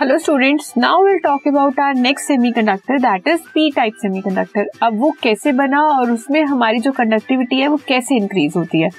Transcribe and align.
Hello 0.00 0.16
students 0.18 0.72
now 0.78 1.04
will 1.04 1.16
talk 1.18 1.46
about 1.48 1.78
our 1.80 1.94
next 1.94 2.26
semiconductor 2.26 2.98
that 2.98 3.26
is 3.28 3.40
P 3.54 3.70
type 3.76 3.94
semiconductor 4.02 4.66
अब 4.82 4.98
वो 5.00 5.10
कैसे 5.22 5.52
बना 5.52 5.80
और 5.84 6.10
उसमें 6.10 6.40
हमारी 6.44 6.80
जो 6.80 6.92
कंडक्टिविटी 6.92 7.56
है, 7.56 7.68
वो 7.68 7.76
कैसे 7.88 8.16
इंक्रीज 8.16 8.52
होती 8.56 8.82
है? 8.82 8.90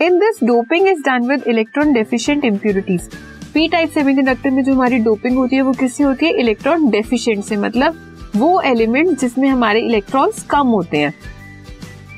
In 0.00 0.18
this 0.18 0.42
doping 0.44 0.88
is 0.88 1.02
done 1.02 1.28
with 1.28 1.44
electron 1.48 1.92
deficient 1.92 2.44
impurities 2.44 3.08
P 3.54 3.68
type 3.68 3.90
semiconductor 3.90 4.50
में 4.50 4.62
जो 4.64 4.74
हमारी 4.74 4.98
डोपिंग 4.98 5.36
होती 5.36 5.56
है, 5.56 5.62
वो 5.62 5.72
किससे 5.72 6.04
होती 6.04 6.26
है? 6.26 6.32
इलेक्ट्रॉन 6.32 6.90
डेफिशिएंट 6.90 7.44
से 7.44 7.56
मतलब 7.56 8.02
वो 8.36 8.60
एलिमेंट 8.60 9.18
जिसमें 9.18 9.48
हमारे 9.48 9.80
इलेक्ट्रॉन्स 9.80 10.42
कम 10.50 10.68
होते 10.68 10.98
हैं। 10.98 11.14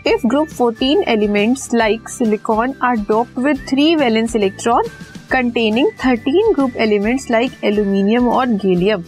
If 0.06 0.26
group 0.26 0.48
14 0.60 1.08
elements 1.08 1.72
like 1.74 2.08
silicon 2.08 2.74
are 2.82 2.96
doped 3.08 3.44
with 3.44 3.66
three 3.68 3.94
valence 3.96 4.36
electron 4.36 4.82
containing 5.32 5.88
13 5.98 6.52
group 6.54 6.76
elements 6.76 7.30
like 7.30 7.52
aluminium 7.64 8.26
और 8.28 8.46
गैलियम 8.46 9.04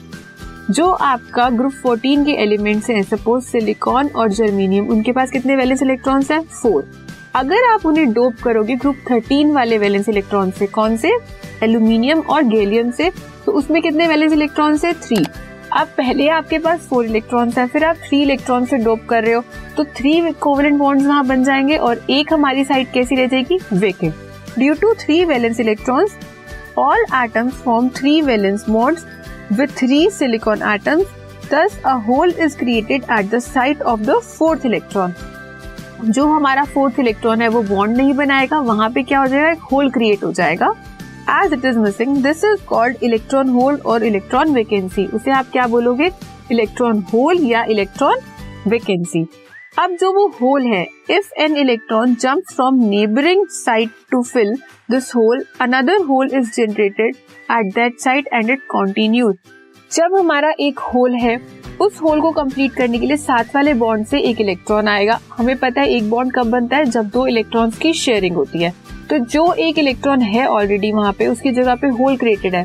जो 0.71 0.87
आपका 0.89 1.49
ग्रुप 1.51 1.73
14 1.87 2.25
के 2.27 2.33
एलिमेंट्स 2.43 2.89
हैं 2.91 3.03
सपोज़ 3.03 3.45
सिलिकॉन 3.45 4.09
और 4.09 4.31
जर्मीनियम 4.33 4.89
उनके 4.89 5.13
पास 5.13 5.31
कितने 5.31 5.57
वैलेंस 5.57 5.83
इलेक्ट्रॉन्स 5.83 6.31
हैं? 6.31 6.41
फोर 6.43 6.91
अगर 7.35 7.69
आप 7.73 7.87
उन्हें 7.87 8.13
डोप 8.13 8.41
करोगे 8.45 8.75
ग्रुप 8.77 9.05
13 9.11 9.53
वाले 9.55 9.79
वैलेंस 9.79 10.09
इलेक्ट्रॉन 10.09 10.51
से, 10.51 10.67
कौन 10.67 10.97
से? 10.97 11.13
एल्यूमिनियम 11.63 12.21
और 12.21 12.43
गैलियम 12.45 12.91
से 12.91 13.11
तो 13.47 13.53
उसमें 13.53 13.83
कितने 13.83 14.07
वैलेंस 14.07 14.33
इलेक्ट्रॉन 14.33 14.79
है? 14.85 14.93
थ्री 14.95 15.25
अब 15.73 15.89
पहले 15.97 16.29
आपके 16.31 16.59
पास 16.59 16.87
फोर 16.91 17.05
इलेक्ट्रॉन्स 17.07 17.59
है, 17.59 17.67
फिर 17.67 17.85
आप 17.85 17.97
थ्री 18.09 18.23
इलेक्ट्रॉन 18.23 18.65
से 18.65 18.77
डोप 18.79 19.07
कर 19.09 19.25
रहे 19.25 19.35
हो 19.35 19.45
तो 19.77 19.85
थ्री 19.97 20.21
कोवलेंट 20.33 20.79
बॉन्ड्स 20.79 21.07
वहाँ 21.07 21.27
बन 21.27 21.45
जाएँगे 21.45 21.77
और 21.79 22.05
एक 22.11 22.33
हमारी 22.33 22.65
साइड 22.65 22.93
कैसी 22.93 23.15
रह 23.15 23.27
जाएगी? 23.27 23.59
Vacant 23.73 24.15
due 24.59 24.75
to 24.75 24.93
three 25.01 25.25
valence 25.25 25.61
electron 25.61 26.07
all 26.79 27.05
atoms 27.15 27.55
form 27.55 27.89
three 27.97 28.21
valence 28.23 28.65
bonds 28.71 29.05
with 29.53 29.71
three 29.79 30.09
silicon 30.11 30.63
atoms 30.75 31.07
thus 31.53 31.81
a 31.87 31.95
hole 32.07 32.35
is 32.39 32.57
created 32.59 33.05
at 33.19 33.31
the 33.31 33.39
site 33.41 33.83
of 33.83 34.01
the 34.01 34.19
fourth 34.19 34.67
electron 34.67 35.15
जो 36.05 36.27
हमारा 36.27 36.63
फोर्थ 36.65 36.99
इलेक्ट्रॉन 37.01 37.43
है, 37.43 37.49
वो 37.49 37.63
bond 37.63 37.97
नहीं 37.97 38.15
बनाएगा, 38.15 38.59
वहाँ 38.61 38.89
पे 38.91 39.03
क्या 39.03 39.21
हो 39.21 39.27
जाएगा? 39.27 39.51
एक 39.51 39.61
होल 39.73 39.91
क्रिएट 39.91 40.25
हो 40.25 40.31
जाएगा। 40.33 40.73
As 41.31 41.53
it 41.53 41.65
is 41.65 41.79
missing 41.79 42.17
this 42.23 42.45
is 42.45 42.65
called 42.69 42.97
electron 43.03 43.49
hole 43.49 43.77
और 43.87 44.05
इलेक्ट्रॉन 44.05 44.53
वेकेंसी 44.55 45.05
उसे 45.07 45.31
आप 45.31 45.47
क्या 45.53 45.67
बोलोगे? 45.67 46.11
इलेक्ट्रॉन 46.53 46.99
होल 47.13 47.43
या 47.43 47.65
इलेक्ट्रॉन 47.65 48.21
वेकेंसी 48.67 49.27
अब 49.79 49.91
जो 49.91 50.13
वो 50.13 50.27
होल 50.41 50.67
है 50.67 50.83
if 51.11 51.31
an 51.39 51.57
electron 51.57 52.15
jump 52.15 52.51
from 52.55 52.75
neighbouring 52.81 53.47
side 53.49 53.91
to 54.11 54.23
fill 54.23 54.55
this 54.91 55.15
hole 55.17 55.45
another 55.61 56.03
hole 56.03 56.31
is 56.35 56.51
generated 56.51 57.17
at 57.51 57.75
that 57.75 57.99
side 58.01 58.29
and 58.33 58.51
it 58.51 58.61
continues 58.61 59.37
जब 59.93 60.15
हमारा 60.19 60.53
एक 60.61 60.79
होल 60.79 61.15
है, 61.15 61.37
उस 61.81 62.01
होल 62.03 62.21
को 62.21 62.31
कंप्लीट 62.31 62.73
करने 62.73 62.99
के 62.99 63.07
लिए 63.07 63.17
साथ 63.17 63.55
वाले 63.55 63.75
बॉन्ड 63.75 64.07
से 64.07 64.21
एक 64.21 64.41
इलेक्ट्रॉन 64.41 64.89
आएगा। 64.89 65.19
हमें 65.33 65.57
पता 65.59 65.81
है 65.81 65.89
एक 65.89 66.11
बॉन्ड 66.11 66.33
कब 66.35 66.51
बनता 66.51 66.77
है? 66.77 66.85
जब 66.85 67.09
दो 67.09 67.27
इलेक्ट्रॉन्स 67.27 67.79
की 67.79 67.93
शेयरिंग 67.93 68.37
होती 68.37 68.63
है। 68.63 68.73
तो 69.11 69.19
जो 69.19 69.53
एक 69.53 69.79
इलेक्ट्रॉन 69.79 70.23
है 70.23 70.47
ऑलरेडी 70.47 70.93
वहाँ 70.93 71.13
पे, 71.13 71.27
उसकी 71.27 71.53
जगह 71.53 71.75
पे 71.75 71.89
होल 71.89 72.17
क्रिएटेड 72.17 72.55
है। 72.55 72.65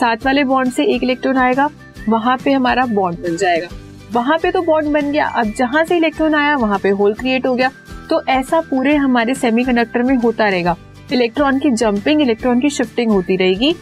साथ 0.00 0.26
वाले 0.26 0.44
बॉन्ड 0.44 0.72
से 0.72 0.84
एक 0.84 1.02
इलेक्ट्रॉन 1.02 1.36
आएगा, 1.36 1.68
वहाँ 2.08 2.36
पे 2.44 2.52
हमारा 2.52 2.86
बॉन्ड 2.86 3.18
बन 3.18 3.36
जाएगा। 3.36 3.68
वहाँ 4.12 4.38
पे 4.38 4.50
तो 4.50 4.62
बॉन्ड 4.62 4.88
बन 4.88 5.10
गया। 5.12 5.26
अब 5.26 5.52
जहाँ 5.56 5.84
से 5.84 5.96
इलेक्ट्रॉन 5.96 6.34
आया 6.34 6.56
वहाँ 6.56 6.78
पे 6.78 6.88
होल 6.90 7.14
क्रिएट 7.14 7.46
हो 7.46 7.54
गया। 7.54 7.70
तो 8.10 8.22
ऐसा 8.28 8.60
पूरे 8.60 8.94
हमारे 8.96 9.34
सेमीकंडक्टर 9.34 10.02
में 10.02 10.14
होता 10.16 10.48
रहेगा। 10.48 10.76
इलेक्ट्रॉन 11.12 11.58
की 11.58 11.70
जंपिंग 11.70 12.22
इलेक्ट्रॉन 12.22 12.60
की 12.60 12.70
शिफ्टिंग 12.70 13.10
होती 13.10 13.36
रहेगी। 13.36 13.74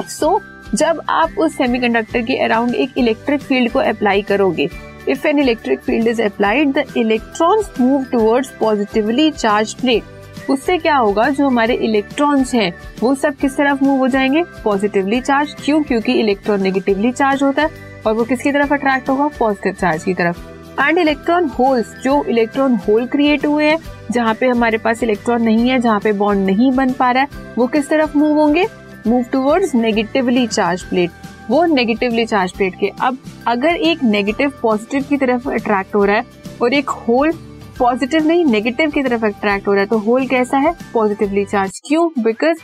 सो 0.00 0.26
so, 0.26 0.40
जब 0.74 1.00
आप 1.08 1.38
उस 1.38 1.56
सेमीकंडक्टर 1.56 2.22
के 2.22 2.36
अराउंड 2.36 2.74
एक 2.74 2.98
इलेक्ट्रिक 2.98 3.40
फ़ील्ड 3.40 3.72
को 3.72 3.78
अप्लाई 3.78 4.22
करोगे 4.22 4.68
if 5.08 5.26
an 5.26 5.38
electric 5.38 5.80
field 5.80 6.08
is 6.08 6.22
applied 6.22 6.72
the 6.72 6.84
electrons 6.96 7.70
move 7.80 8.04
towards 8.04 8.50
positively 8.60 9.30
charge 9.30 9.74
plate 9.74 10.50
उससे 10.50 10.78
क्या 10.78 10.96
होगा? 10.96 11.28
जो 11.28 11.46
हमारे 11.46 11.74
इलेक्ट्रॉन्स 11.74 12.54
हैं 12.54 12.72
वो 13.00 13.14
सब 13.14 13.36
किस 13.36 13.56
तरफ़ 13.56 13.84
मूव 13.84 13.98
हो 13.98 14.08
जाएँगे? 14.08 14.42
पॉजिटिवली 14.64 15.20
चार्ज 15.20 15.54
क्यों? 15.64 15.82
क्योंकि 15.82 16.12
इलेक्ट्रॉन 16.12 16.62
नेगेटिवली 16.62 17.12
चार्ज 17.12 17.42
होता 17.42 17.62
है। 17.62 17.93
और 18.06 18.14
वो 18.14 18.24
किसकी 18.24 18.52
तरफ़ 18.52 18.74
अट्रैक्ट 18.74 19.08
होगा? 19.08 19.28
पॉजिटिव 19.38 19.72
चार्ज 19.72 20.04
की 20.04 20.14
तरफ़। 20.14 20.40
एंड 20.80 20.98
इलेक्ट्रॉन 20.98 21.44
होल्स 21.48 21.94
जो 22.04 22.22
इलेक्ट्रॉन 22.24 22.74
होल 22.78 23.06
क्रिएट 23.06 23.44
हुए 23.46 23.64
हैं, 23.64 23.78
जहाँ 24.10 24.34
पे 24.34 24.46
हमारे 24.46 24.78
पास 24.78 25.02
इलेक्ट्रॉन 25.02 25.42
नहीं 25.42 25.68
है, 25.68 25.78
जहाँ 25.78 26.00
पे 26.00 26.12
बॉन्ड 26.12 26.46
नहीं 26.46 26.72
बन 26.72 26.92
पा 26.92 27.10
रहा 27.10 27.22
है, 27.22 27.54
वो 27.58 27.66
किस 27.66 27.88
तरफ़ 27.88 28.16
मूव 28.18 28.38
होंगे? 28.38 28.66
Move 29.06 29.24
towards 29.32 29.74
negatively 29.74 30.46
charge 30.46 30.82
plate 30.82 31.10
वो 31.50 31.64
नेगेटिवली 31.64 32.24
चार्ज 32.26 32.52
प्लेट 32.52 32.74
के 32.74 32.90
अब 33.00 33.18
अगर 33.46 33.76
एक 33.76 34.02
नेगेटिव 34.02 34.52
पॉजिटिव 34.62 35.02
की 35.08 35.16
तरफ़ 35.16 35.48
अट्रैक्ट 35.50 35.94
हो 35.94 36.04
रहा 36.04 36.16
है 36.16 36.24
और 36.62 36.72
एक 36.72 36.90
होल 36.98 37.32
पॉजिटिव 37.78 38.26
नहीं 38.26 38.44
नेगेटिव 38.44 38.90
की 38.90 39.02
तरफ़ 39.02 39.24
अट्रैक्ट 39.24 39.66
हो 39.68 39.72
रहा 39.72 39.82
है 39.82 39.86
तो 39.86 39.98
होल 39.98 40.26
कैसा 40.26 40.58
है? 40.58 40.74
पॉजिटिवली 40.94 41.44
चार्ज 41.44 41.80
क्यों? 41.86 42.08
Because 42.18 42.58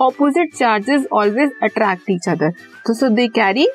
opposite 0.00 0.54
charges 0.54 1.06
always 1.12 1.50
attract 1.62 2.10
each 2.10 2.28
other 2.28 2.50
तो 2.86 2.94
so 2.94 3.08
they 3.08 3.26
carry 3.36 3.66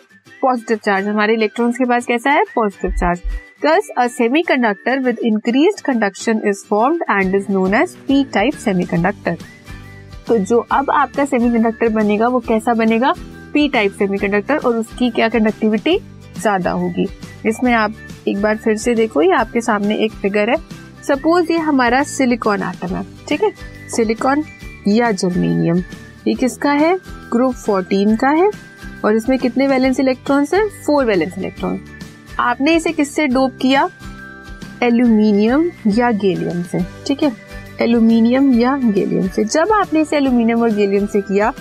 positive 0.41 0.77
charge 0.85 1.07
हमारे 1.07 1.33
इलेक्ट्रॉन्स 1.33 1.77
के 1.77 1.85
पास 1.85 2.05
कैसा 2.05 2.31
है? 2.31 2.43
Positive 2.55 2.91
charge 2.91 3.21
Thus, 3.63 3.87
a 3.95 4.03
semiconductor 4.09 4.93
with 5.05 5.19
increased 5.29 5.83
conduction 5.87 6.39
is 6.51 6.61
formed 6.69 7.01
and 7.15 7.35
is 7.39 7.49
known 7.49 7.75
as 7.79 7.91
p-type 8.07 8.55
semiconductor. 8.63 9.33
तो 10.27 10.37
जो 10.37 10.57
अब 10.71 10.89
आपका 10.91 11.25
सेमीकंडक्टर 11.25 11.89
बनेगा 11.89 12.27
वो 12.27 12.39
कैसा 12.47 12.73
बनेगा? 12.73 13.13
पी 13.53 13.67
टाइप 13.69 13.91
सेमीकंडक्टर 13.99 14.57
और 14.57 14.77
उसकी 14.77 15.09
क्या 15.11 15.29
कंडक्टिविटी 15.29 15.97
ज़्यादा 16.39 16.71
होगी। 16.71 17.07
इसमें 17.45 17.71
आप 17.73 17.93
एक 18.27 18.41
बार 18.41 18.57
फिर 18.57 18.77
से 18.77 18.95
देखो 18.95 19.21
ये 19.21 19.31
आपके 19.35 19.61
सामने 19.61 19.97
एक 20.05 20.11
फिगर 20.21 20.49
है। 20.49 20.57
सपोज़ 21.07 21.51
ये 21.51 21.57
हमारा 21.59 22.03
सिलिकॉन 22.09 22.61
आटम 22.63 22.95
है 22.95 23.05
ठीक 23.27 23.43
है? 23.43 23.51
सिलिकॉन 23.95 24.43
या 24.87 25.11
जर्मीनियम 25.13 25.83
ये 26.27 26.33
किसका 26.33 26.71
है? 26.71 26.97
ग्रुप 27.31 27.55
14 27.55 28.15
का 28.15 28.29
है। 28.29 28.51
और 29.05 29.15
इसमें 29.15 29.39
कितने 29.39 29.67
वैलेंस 29.67 29.99
इलेक्ट्रॉन्स 29.99 30.53
हैं? 30.53 30.67
फोर 30.67 31.05
वैलेंस 31.05 31.33
इलेक्ट्रॉन 31.37 31.79
आपने 32.39 32.75
इसे 32.75 32.91
किससे 32.91 33.27
डोप 33.27 33.57
किया? 33.61 33.89
एल्यूमिनियम 34.83 35.71
या 35.87 36.11
गैलियम 36.11 36.63
से। 36.63 36.85
ठीक 37.07 37.23
है? 37.23 37.31
एल्यूमिनियम 37.81 38.53
या 38.53 38.77
गैलियम 38.77 39.27
से। 39.27 39.43
जब 39.43 39.71
आपने 39.71 40.01
इसे 40.01 40.17
एल्यूमिनियम 40.17 40.61
और 40.61 40.69
गैलियम 40.69 41.05
से 41.05 41.21
किया, 41.21 41.53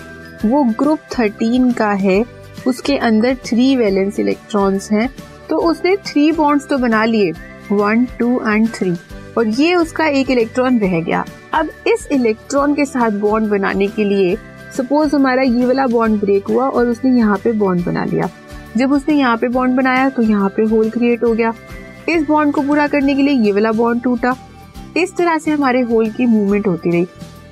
वो 0.45 0.65
ग्रुप 0.65 0.99
थर्टीन 1.19 1.73
का 1.73 1.91
है। 1.91 2.25
उसके 2.67 2.97
अंदर 2.97 3.35
थ्री 3.35 3.77
वैलेंस 3.77 4.21
इलेक्ट्रॉन्स 4.21 4.93
हैं। 4.93 5.11
तो 5.51 5.57
उसने 5.57 5.97
थ्री 5.97 6.33
बॉन्ड्स 6.33 6.69
तो 6.69 6.79
बना 6.79 7.05
लिए। 7.05 7.33
वन 7.73 8.05
टू 8.19 8.41
एंड 8.49 8.69
थ्री 8.69 8.93
और 9.39 9.47
ये 9.47 9.75
उसका 9.75 10.07
एक 10.07 10.31
इलेक्ट्रॉन 10.31 10.79
रह 10.79 11.01
गया। 11.01 11.25
अब 11.55 11.71
इस 11.87 12.09
इलेक्ट्रॉन 12.13 12.75
के 12.75 12.85
साथ 12.85 13.11
बॉन्ड 13.21 13.49
बनाने 13.49 13.87
के 13.87 14.05
लिए 14.05 14.37
सपोज़ 14.77 15.15
हमारा 15.17 15.43
ये 15.43 15.67
वाला 15.67 15.87
बॉन्ड 15.87 16.21
ब्रेक 16.21 16.49
हुआ 16.49 16.69
और 16.69 16.89
उसने 16.89 17.17
यहाँ 17.19 17.39
पे 17.45 17.53
बॉन्ड 17.53 17.85
बना 17.85 18.05
लिया। 18.05 18.29
जब 18.77 18.93
उसने 18.93 19.15
यहाँ 19.15 19.37
पे 19.37 19.49
बॉन्ड 19.49 19.77
बनाया 19.77 20.09
तो 20.09 20.23
यहाँ 20.23 20.49
पे 20.49 20.63
होल 20.63 20.91
क्रिएट 20.91 21.25
हो 21.25 21.33
गया। 21.35 21.53
इस 22.09 22.27
बॉन्ड 22.29 22.55
को 22.55 22.63
पूरा 22.63 22.87
करने 22.87 23.15
के 23.15 23.23
लिए 23.23 23.35
ये 23.35 23.53
वाला 23.53 23.73
बॉन्ड 23.73 24.03
टूटा। 24.03 24.37
इस 24.97 25.17
तरह 25.17 25.39
से 25.39 25.51
हमारे 25.51 25.81
होल 25.81 26.11
की 26.11 26.27
मूवमेंट 26.27 26.67
होती 26.67 26.91
रही। 26.91 27.07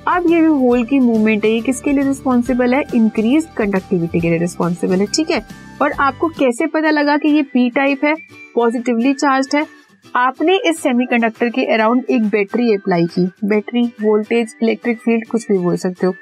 अब 0.07 0.29
ये 0.29 0.41
जो 0.41 0.53
होल 0.53 0.83
की 0.83 0.99
मूवमेंट 0.99 1.43
है, 1.45 1.51
ये 1.51 1.61
किसके 1.61 1.91
लिए 1.91 2.03
रिस्पॉन्सिबल 2.03 2.73
है? 2.73 2.83
इंक्रीज 2.95 3.47
कंडक्टिविटी 3.57 4.19
के 4.19 4.29
लिए 4.29 4.37
रिस्पॉन्सिबल 4.37 4.99
है, 4.99 5.05
ठीक 5.05 5.31
है? 5.31 5.41
और 5.81 5.91
आपको 5.91 6.27
कैसे 6.29 6.67
पता 6.67 6.89
लगा 6.89 7.17
कि 7.17 7.29
ये 7.29 7.41
पी 7.43 7.69
टाइप 7.69 8.03
है? 8.03 8.15
पॉजिटिवली 8.55 9.13
चार्ज 9.13 9.49
है। 9.55 9.65
आपने 10.15 10.55
इस 10.65 10.81
सेमीकंडक्टर 10.81 11.49
के 11.49 11.65
अराउंड 11.65 12.05
एक 12.09 12.23
बैटरी 12.23 12.73
अप्लाई 12.75 13.05
की। 13.05 13.25
बैटरी 13.43 13.81
वोल्टेज 14.01 14.55
इलेक्ट्रिक 14.63 14.97
फ़ील्ड 14.97 15.27
कुछ 15.27 15.45
भी 15.51 15.57
बोल 15.57 15.75
सकते 15.77 16.07
हो। 16.07 16.13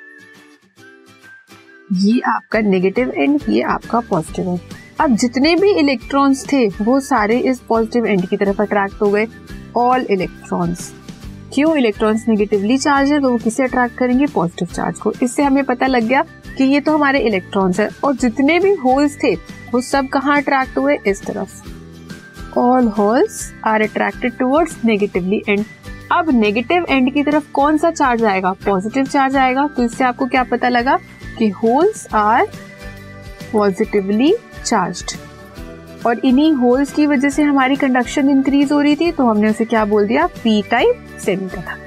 ये 1.94 2.20
आपका 2.28 2.60
नेगेटिव 2.60 3.12
एंड 3.12 3.40
ये 3.50 3.62
आपका 3.62 4.00
पॉजिटिव 4.00 4.50
एंड 4.50 4.60
अब 5.00 5.16
जितने 5.16 5.56
भी 5.56 5.72
इलेक्ट्रॉन्स 5.72 6.46
थे, 6.54 6.68
वो 6.68 7.00
सारे 7.00 7.40
इस 7.40 7.60
पॉजिटिव 7.60 8.06
एंड 8.06 8.28
की 8.28 8.38
तरफ़ 8.38 8.62
अट्रैक्ट 8.62 9.02
हो 9.02 9.10
गए। 9.10 9.28
ऑल 9.78 10.06
इलेक्ट्रॉन्स 10.10 10.92
क्यों 11.54 11.76
इलेक्ट्रॉन्स 11.78 12.28
नेगेटिवली 12.28 12.78
चार्ज 12.78 13.12
है 13.12 13.22
तो 13.22 13.30
वो 13.30 13.38
किसे 13.38 13.64
अट्रैक्ट 13.64 13.98
करेंगे? 13.98 14.26
पॉजिटिव 14.26 14.68
चार्ज 14.68 15.00
को। 15.00 15.14
इससे 15.24 15.44
हमें 15.44 15.64
पता 15.64 15.88
लग 15.88 16.04
गया 16.04 16.26
कि 16.58 16.64
ये 16.64 16.80
तो 16.80 16.94
हमारे 16.94 17.20
इलेक्ट्रॉन्स 17.20 17.80
है। 17.80 17.90
और 18.04 18.16
जितने 18.16 18.60
भी 18.60 18.74
होल्स 18.76 19.18
थे, 19.24 19.34
वो 19.72 19.82
सब 19.82 20.08
कहाँ 20.08 20.38
अट्रैक्ट 20.38 20.78
हुए? 20.78 20.98
इस 21.08 21.26
तरफ़। 21.26 21.77
All 22.58 22.88
holes 22.88 23.54
are 23.66 23.82
attracted 23.82 24.38
towards 24.38 24.78
negatively 24.86 25.44
end 25.50 25.66
अब 26.12 26.30
नेगेटिव 26.32 26.86
एंड 26.90 27.14
की 27.14 27.24
तरफ़ 27.24 27.52
कौन 27.54 27.78
सा 27.78 27.92
चार्ज 27.92 28.24
आएगा? 28.24 28.52
पॉजिटिव 28.66 29.06
चार्ज 29.06 29.36
आएगा। 29.36 29.68
तो 29.68 29.84
इससे 29.84 30.04
आपको 30.04 30.26
क्या 30.26 30.44
पता 30.44 30.70
लगा 30.70 30.98
कि 31.38 31.50
होल्स 31.50 32.08
आर 32.14 32.48
पॉजिटिवली 33.54 34.34
चार्ज्ड 34.66 35.18
और 36.06 36.20
इन्हीं 36.26 36.52
होल्स 36.54 36.92
की 36.94 37.06
वजह 37.08 37.30
से 37.30 37.44
हमारी 37.44 37.76
कंडक्शन 37.76 38.30
इंक्रीज 38.30 38.72
हो 38.72 38.82
रही 38.82 38.96
थी 38.96 39.12
तो 39.12 39.26
हमने 39.26 39.50
उसे 39.50 39.66
क्या 39.66 39.86
बोल 39.86 40.08
दिया? 40.08 40.28
पी 40.28 40.62
टाइप 40.62 41.06
सेमीकंडक्टर 41.26 41.76
ठीक 41.76 41.87